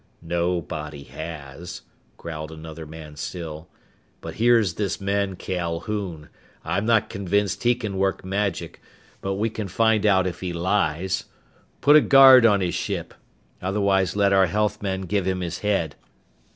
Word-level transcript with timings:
"Nobody 0.23 1.03
has," 1.03 1.83
growled 2.17 2.51
another 2.51 2.87
man 2.87 3.15
still. 3.17 3.69
"But 4.19 4.33
here's 4.33 4.73
this 4.73 4.99
man 4.99 5.35
Calhoun. 5.35 6.29
I'm 6.65 6.87
not 6.87 7.07
convinced 7.07 7.61
he 7.61 7.75
can 7.75 7.99
work 7.99 8.25
magic, 8.25 8.81
but 9.21 9.35
we 9.35 9.51
can 9.51 9.67
find 9.67 10.03
out 10.03 10.25
if 10.25 10.39
he 10.39 10.53
lies. 10.53 11.25
Put 11.81 11.95
a 11.95 12.01
guard 12.01 12.47
on 12.47 12.61
his 12.61 12.73
ship. 12.73 13.13
Otherwise 13.61 14.15
let 14.15 14.33
our 14.33 14.47
health 14.47 14.81
men 14.81 15.01
give 15.01 15.27
him 15.27 15.41
his 15.41 15.59
head. 15.59 15.95